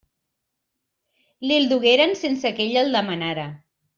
Li'l 1.51 1.69
dugueren 1.75 2.17
sense 2.23 2.53
que 2.61 2.67
ell 2.71 2.81
el 2.83 2.99
demanara. 2.99 3.49